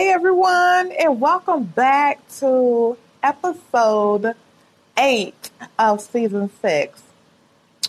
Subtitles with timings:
[0.00, 4.32] Hey everyone, and welcome back to episode
[4.98, 7.02] eight of season six.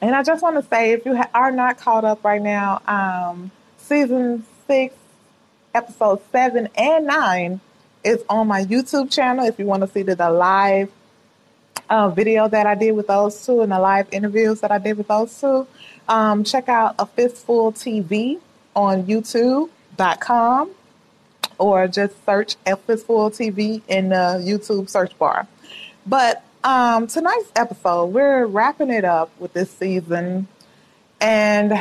[0.00, 2.80] And I just want to say, if you ha- are not caught up right now,
[2.86, 4.94] um, season six,
[5.74, 7.60] episode seven and nine
[8.04, 9.44] is on my YouTube channel.
[9.44, 10.92] If you want to see the, the live
[11.90, 14.96] uh, video that I did with those two and the live interviews that I did
[14.96, 15.66] with those two,
[16.08, 18.38] um, check out a fistfull TV
[18.76, 20.70] on YouTube.com
[21.58, 25.46] or just search fistfull TV in the YouTube search bar.
[26.06, 30.48] But um, tonight's episode, we're wrapping it up with this season,
[31.20, 31.72] and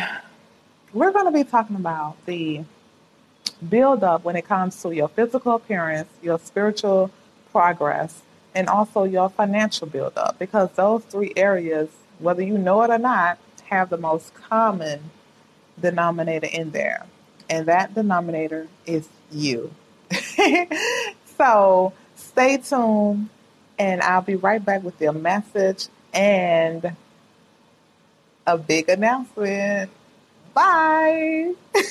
[0.94, 2.64] we're going to be talking about the
[3.68, 7.12] build up when it comes to your physical appearance, your spiritual
[7.52, 8.22] progress,
[8.54, 11.90] and also your financial build up because those three areas,
[12.20, 15.12] whether you know it or not, have the most common
[15.80, 17.06] denominator in there.
[17.50, 19.72] And that denominator is you.
[21.38, 23.30] so stay tuned,
[23.78, 26.95] and I'll be right back with your message and
[28.48, 29.90] a big announcement.
[30.54, 31.54] Bye.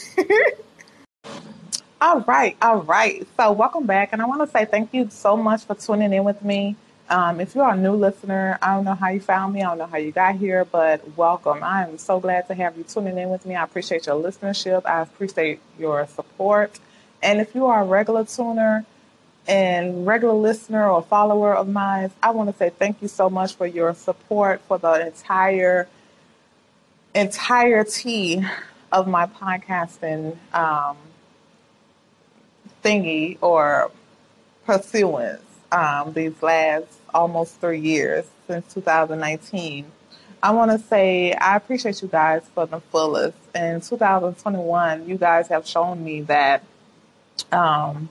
[2.00, 3.26] all right, all right.
[3.36, 6.24] So, welcome back, and I want to say thank you so much for tuning in
[6.24, 6.76] with me.
[7.08, 9.66] Um, if you are a new listener, I don't know how you found me, I
[9.66, 11.62] don't know how you got here, but welcome.
[11.62, 13.54] I am so glad to have you tuning in with me.
[13.54, 16.78] I appreciate your listenership, I appreciate your support.
[17.24, 18.84] And if you are a regular tuner
[19.48, 23.54] and regular listener or follower of mine, I want to say thank you so much
[23.54, 25.88] for your support for the entire
[27.14, 28.44] entirety
[28.92, 30.98] of my podcasting um,
[32.84, 33.90] thingy or
[34.66, 39.86] pursuance um, these last almost three years since 2019.
[40.42, 43.38] I want to say I appreciate you guys for the fullest.
[43.54, 46.62] In 2021, you guys have shown me that
[47.52, 48.08] um,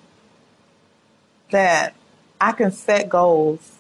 [1.52, 1.94] that
[2.40, 3.78] I can set goals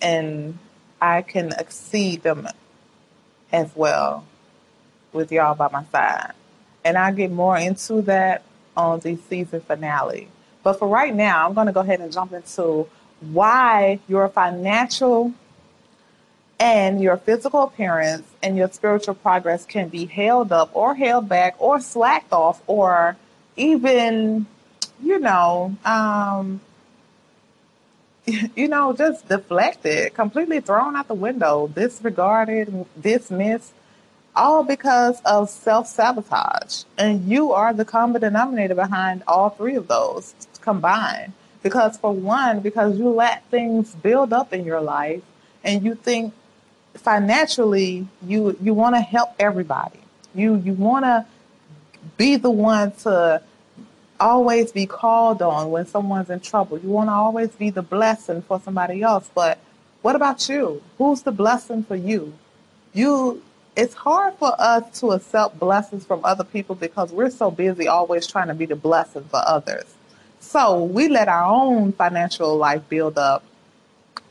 [0.00, 0.58] and
[1.00, 2.48] I can exceed them
[3.52, 4.24] as well
[5.12, 6.32] with y'all by my side.
[6.84, 8.42] And I'll get more into that
[8.76, 10.28] on the season finale.
[10.62, 12.88] But for right now, I'm going to go ahead and jump into
[13.20, 15.32] why your financial
[16.58, 21.54] and your physical appearance and your spiritual progress can be held up or held back
[21.58, 23.16] or slacked off or
[23.56, 24.46] even
[25.02, 26.60] you know, um,
[28.56, 33.72] you know, just deflected, completely thrown out the window, disregarded, dismissed,
[34.34, 36.84] all because of self sabotage.
[36.98, 41.32] And you are the common denominator behind all three of those combined.
[41.62, 45.22] Because, for one, because you let things build up in your life
[45.64, 46.32] and you think
[46.94, 49.98] financially you you want to help everybody.
[50.34, 51.26] You you want to
[52.16, 53.42] be the one to
[54.20, 56.78] always be called on when someone's in trouble.
[56.78, 59.30] You want to always be the blessing for somebody else.
[59.34, 59.58] But
[60.02, 60.82] what about you?
[60.98, 62.34] Who's the blessing for you?
[62.92, 63.42] You
[63.76, 68.26] it's hard for us to accept blessings from other people because we're so busy always
[68.26, 69.84] trying to be the blessing for others.
[70.40, 73.44] So we let our own financial life build up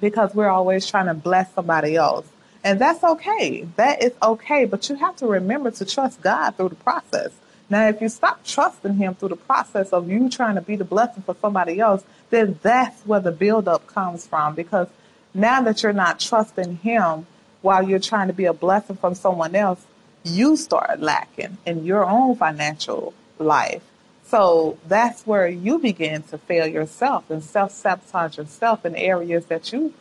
[0.01, 2.25] because we're always trying to bless somebody else.
[2.63, 3.67] And that's okay.
[3.75, 4.65] That is okay.
[4.65, 7.29] But you have to remember to trust God through the process.
[7.69, 10.85] Now, if you stop trusting Him through the process of you trying to be the
[10.85, 14.55] blessing for somebody else, then that's where the buildup comes from.
[14.55, 14.87] Because
[15.33, 17.25] now that you're not trusting Him
[17.61, 19.83] while you're trying to be a blessing from someone else,
[20.23, 23.83] you start lacking in your own financial life.
[24.25, 29.71] So that's where you begin to fail yourself and self sabotage yourself in areas that
[29.71, 29.93] you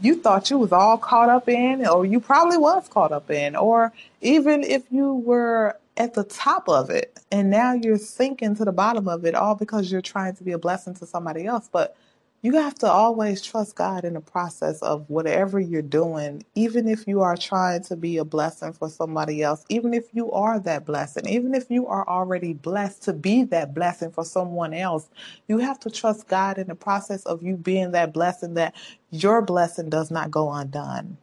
[0.00, 3.54] you thought you was all caught up in, or you probably was caught up in,
[3.54, 8.64] or even if you were at the top of it and now you're sinking to
[8.64, 11.68] the bottom of it all because you're trying to be a blessing to somebody else
[11.72, 11.96] but
[12.42, 17.06] you have to always trust God in the process of whatever you're doing, even if
[17.06, 20.84] you are trying to be a blessing for somebody else, even if you are that
[20.84, 25.08] blessing, even if you are already blessed to be that blessing for someone else,
[25.46, 28.74] you have to trust God in the process of you being that blessing that
[29.12, 31.18] your blessing does not go undone.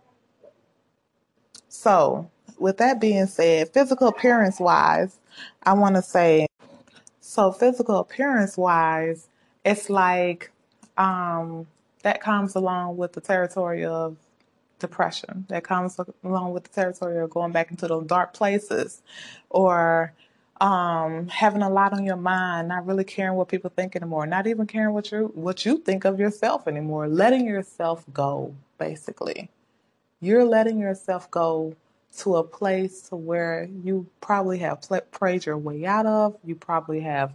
[1.67, 5.17] So, with that being said, physical appearance wise,
[5.63, 6.47] I want to say
[7.21, 9.27] so physical appearance wise,
[9.63, 10.51] it's like
[10.97, 11.67] um,
[12.03, 14.17] that comes along with the territory of
[14.79, 15.45] depression.
[15.49, 19.01] That comes along with the territory of going back into those dark places
[19.49, 20.13] or
[20.61, 24.47] um, having a lot on your mind, not really caring what people think anymore, not
[24.47, 29.49] even caring what you what you think of yourself anymore, letting yourself go, basically.
[30.19, 31.75] You're letting yourself go
[32.17, 36.37] to a place to where you probably have prayed your way out of.
[36.43, 37.33] You probably have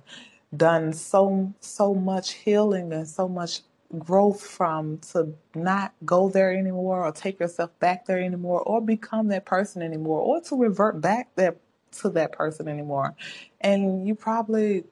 [0.56, 3.60] done so so much healing and so much
[3.98, 9.28] growth from to not go there anymore or take yourself back there anymore or become
[9.28, 11.56] that person anymore or to revert back there
[11.92, 13.14] to that person anymore
[13.60, 14.84] and you probably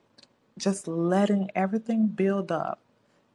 [0.58, 2.78] just letting everything build up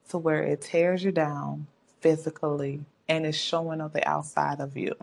[0.09, 1.67] to where it tears you down
[1.99, 2.79] physically
[3.09, 4.93] and is showing on the outside of you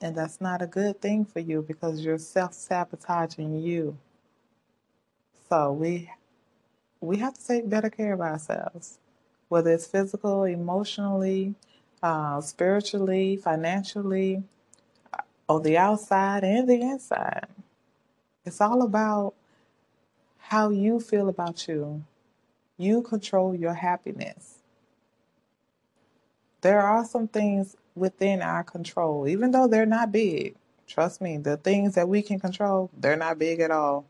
[0.00, 3.96] and that's not a good thing for you because you're self-sabotaging you
[5.48, 6.10] so we
[7.00, 8.98] we have to take better care of ourselves,
[9.48, 11.54] whether it's physical, emotionally,
[12.02, 14.42] uh, spiritually, financially,
[15.12, 17.46] uh, on the outside and the inside.
[18.44, 19.34] It's all about
[20.38, 22.04] how you feel about you.
[22.76, 24.58] You control your happiness.
[26.60, 30.56] There are some things within our control, even though they're not big.
[30.86, 34.06] Trust me, the things that we can control, they're not big at all.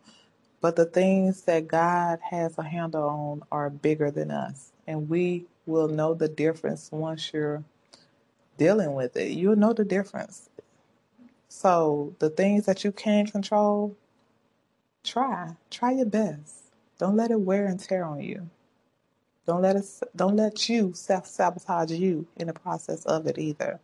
[0.60, 4.72] But the things that God has a handle on are bigger than us.
[4.86, 7.62] And we will know the difference once you're
[8.56, 9.32] dealing with it.
[9.32, 10.50] You'll know the difference.
[11.48, 13.96] So the things that you can control,
[15.04, 15.56] try.
[15.70, 16.72] Try your best.
[16.98, 18.50] Don't let it wear and tear on you.
[19.48, 23.80] Don't let us don't let you self-sabotage you in the process of it either.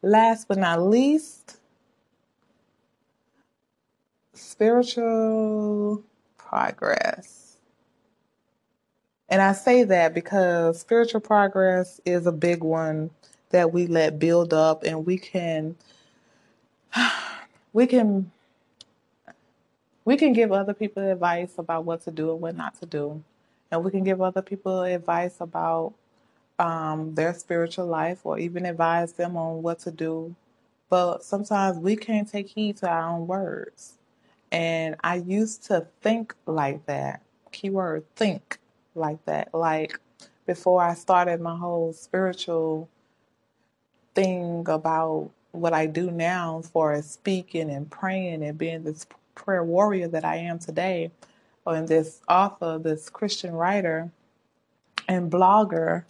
[0.00, 1.58] Last but not least,
[4.32, 6.02] spiritual
[6.38, 7.58] progress.
[9.28, 13.10] And I say that because spiritual progress is a big one
[13.50, 15.76] that we let build up and we can
[17.74, 18.32] we can
[20.06, 23.22] we can give other people advice about what to do and what not to do.
[23.70, 25.94] And we can give other people advice about
[26.58, 30.34] um, their spiritual life or even advise them on what to do.
[30.88, 33.98] But sometimes we can't take heed to our own words.
[34.50, 37.22] And I used to think like that.
[37.52, 38.58] Keyword think
[38.94, 39.52] like that.
[39.54, 40.00] Like
[40.46, 42.88] before I started my whole spiritual
[44.14, 50.08] thing about what I do now for speaking and praying and being this prayer warrior
[50.08, 51.10] that I am today,
[51.70, 54.10] and this author, this Christian writer
[55.08, 56.04] and blogger,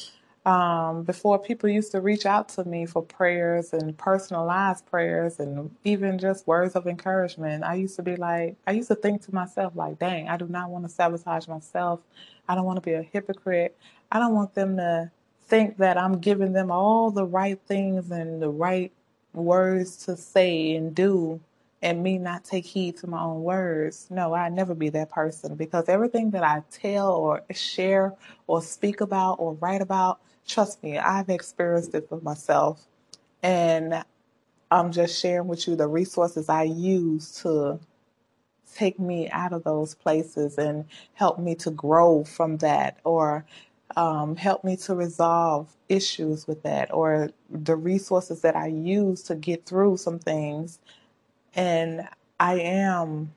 [0.46, 5.70] um, before people used to reach out to me for prayers and personalized prayers and
[5.84, 9.34] even just words of encouragement, I used to be like, I used to think to
[9.34, 12.00] myself, like, dang, I do not want to sabotage myself.
[12.48, 13.76] I don't want to be a hypocrite.
[14.10, 15.10] I don't want them to
[15.42, 18.92] think that I'm giving them all the right things and the right
[19.34, 21.40] words to say and do
[21.82, 24.08] and me not take heed to my own words.
[24.10, 28.14] No, I never be that person because everything that I tell or share
[28.46, 32.86] or speak about or write about Trust me, I've experienced it for myself.
[33.42, 34.02] And
[34.70, 37.78] I'm just sharing with you the resources I use to
[38.74, 40.84] take me out of those places and
[41.14, 43.44] help me to grow from that or
[43.96, 49.34] um, help me to resolve issues with that or the resources that I use to
[49.34, 50.78] get through some things.
[51.58, 52.08] And
[52.40, 53.34] I am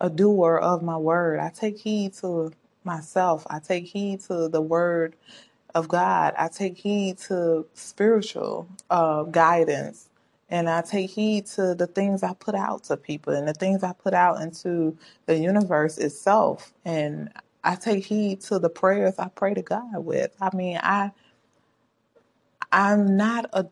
[0.00, 1.40] a doer of my word.
[1.40, 2.52] I take heed to
[2.84, 3.46] myself.
[3.50, 5.16] I take heed to the word
[5.74, 6.34] of God.
[6.38, 10.10] I take heed to spiritual uh, guidance
[10.50, 13.84] and I take heed to the things I put out to people and the things
[13.84, 16.74] I put out into the universe itself.
[16.84, 17.30] And
[17.64, 20.36] I take heed to the prayers I pray to God with.
[20.42, 21.12] I mean, I
[22.72, 23.66] I'm not a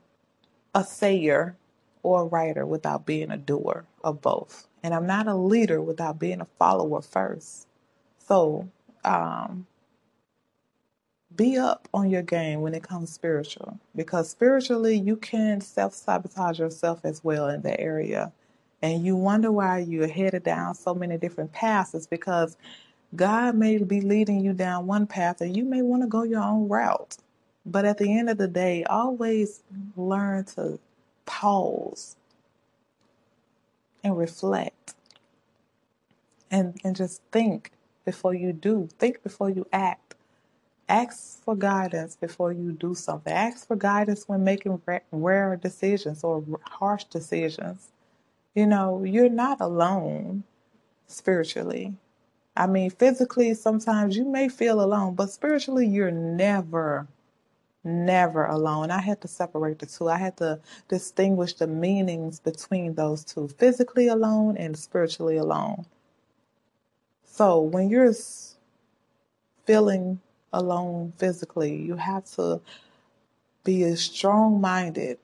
[0.74, 1.56] a sayer
[2.02, 4.68] or a writer without being a doer of both.
[4.82, 7.66] And I'm not a leader without being a follower first.
[8.18, 8.68] So,
[9.04, 9.66] um,
[11.36, 17.00] be up on your game when it comes spiritual because spiritually you can self-sabotage yourself
[17.04, 18.32] as well in that area
[18.82, 22.56] and you wonder why you're headed down so many different paths because
[23.16, 26.42] god may be leading you down one path and you may want to go your
[26.42, 27.16] own route
[27.64, 29.62] but at the end of the day always
[29.96, 30.78] learn to
[31.26, 32.16] pause
[34.04, 34.94] and reflect
[36.50, 37.72] and and just think
[38.04, 40.10] before you do think before you act
[40.88, 43.32] Ask for guidance before you do something.
[43.32, 47.92] Ask for guidance when making rare decisions or harsh decisions.
[48.54, 50.44] You know, you're not alone
[51.06, 51.94] spiritually.
[52.56, 57.08] I mean, physically, sometimes you may feel alone, but spiritually, you're never,
[57.84, 58.90] never alone.
[58.90, 60.08] I had to separate the two.
[60.08, 65.86] I had to distinguish the meanings between those two physically alone and spiritually alone.
[67.24, 68.14] So when you're
[69.66, 70.20] feeling
[70.52, 71.76] alone physically.
[71.76, 72.60] You have to
[73.64, 75.18] be a strong minded,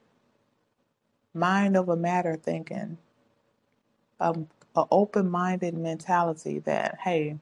[1.34, 2.98] mind over matter thinking,
[4.20, 7.38] um, a, an open minded mentality that, hey,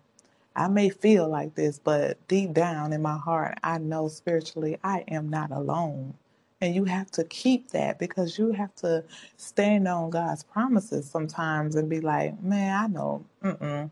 [0.57, 5.05] I may feel like this, but deep down in my heart, I know spiritually I
[5.09, 6.15] am not alone.
[6.61, 9.05] And you have to keep that because you have to
[9.37, 13.91] stand on God's promises sometimes and be like, man, I know, mm-mm.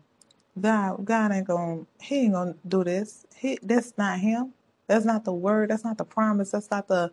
[0.59, 3.25] God, God ain't gonna, He ain't gonna do this.
[3.35, 4.53] He, that's not Him.
[4.87, 5.69] That's not the word.
[5.69, 6.51] That's not the promise.
[6.51, 7.11] That's not the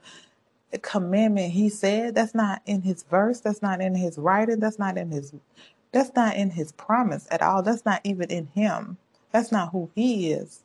[0.82, 2.14] commandment He said.
[2.14, 3.40] That's not in His verse.
[3.40, 4.60] That's not in His writing.
[4.60, 5.34] That's not in His.
[5.92, 7.62] That's not in His promise at all.
[7.62, 8.98] That's not even in Him.
[9.32, 10.60] That's not who He is.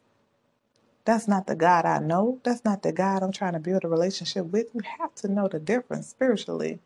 [1.05, 2.39] That's not the God I know.
[2.43, 4.73] That's not the God I'm trying to build a relationship with.
[4.73, 6.79] You have to know the difference spiritually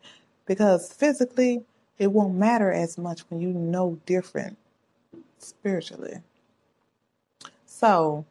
[0.46, 1.62] because physically,
[1.98, 4.58] it won't matter as much when you know different
[5.38, 6.18] spiritually.
[7.66, 8.26] So,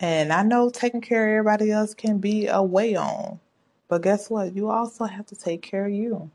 [0.00, 3.40] and I know taking care of everybody else can be a way on,
[3.88, 4.54] but guess what?
[4.54, 6.30] You also have to take care of you.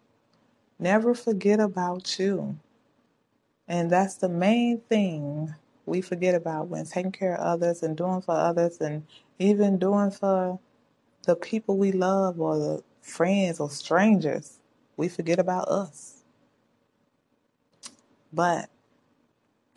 [0.79, 2.57] Never forget about you.
[3.67, 5.53] And that's the main thing
[5.85, 9.05] we forget about when taking care of others and doing for others and
[9.39, 10.59] even doing for
[11.25, 14.59] the people we love or the friends or strangers.
[14.95, 16.23] We forget about us.
[18.31, 18.69] But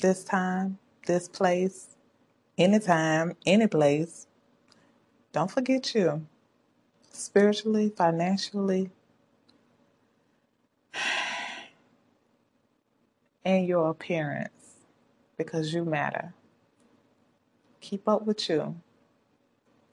[0.00, 1.96] this time, this place,
[2.56, 4.26] anytime, any place,
[5.32, 6.26] don't forget you.
[7.12, 8.90] Spiritually, financially,
[13.44, 14.55] and your appearance
[15.36, 16.32] because you matter.
[17.80, 18.76] Keep up with you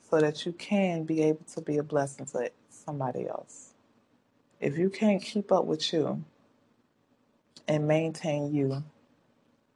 [0.10, 3.74] so that you can be able to be a blessing to somebody else.
[4.60, 6.24] If you can't keep up with you
[7.68, 8.84] and maintain you,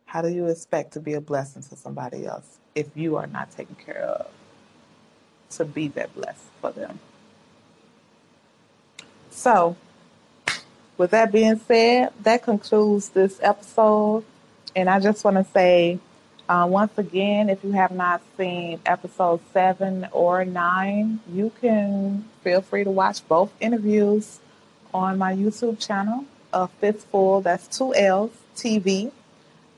[0.05, 3.51] how do you expect to be a blessing to somebody else if you are not
[3.51, 4.27] taken care of
[5.49, 6.99] to be that blessing for them?
[9.29, 9.75] So,
[10.97, 14.23] with that being said, that concludes this episode.
[14.77, 15.97] And I just want to say
[16.47, 22.61] uh, once again, if you have not seen episode seven or nine, you can feel
[22.61, 24.39] free to watch both interviews
[24.93, 29.11] on my YouTube channel, a Fistfull, that's two L's, TV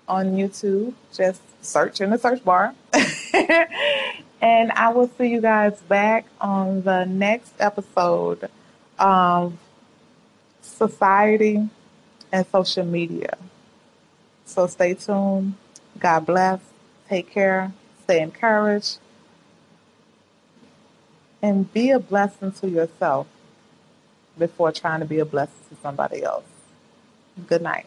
[0.06, 0.94] on YouTube.
[1.14, 2.76] Just search in the search bar.
[4.42, 8.50] and I will see you guys back on the next episode
[9.00, 9.54] of
[10.62, 11.70] Society
[12.34, 13.38] and Social Media.
[14.50, 15.54] So stay tuned.
[16.00, 16.60] God bless.
[17.08, 17.72] Take care.
[18.04, 18.98] Stay encouraged.
[21.42, 23.28] And be a blessing to yourself
[24.38, 26.44] before trying to be a blessing to somebody else.
[27.48, 27.86] Good night.